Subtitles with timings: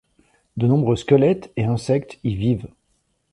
[0.57, 2.69] De nombreux squelettes et insectes y vivent.